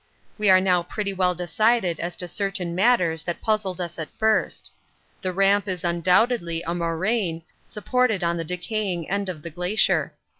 We 0.39 0.49
are 0.49 0.59
now 0.59 0.81
pretty 0.81 1.13
well 1.13 1.35
decided 1.35 1.99
as 1.99 2.15
to 2.15 2.27
certain 2.27 2.73
matters 2.73 3.23
that 3.25 3.39
puzzled 3.39 3.79
us 3.79 3.99
at 3.99 4.09
first. 4.17 4.71
The 5.21 5.31
Ramp 5.31 5.67
is 5.67 5.83
undoubtedly 5.83 6.63
a 6.63 6.73
moraine 6.73 7.43
supported 7.67 8.23
on 8.23 8.35
the 8.37 8.43
decaying 8.43 9.11
end 9.11 9.29
of 9.29 9.43
the 9.43 9.51
glacier. 9.51 10.15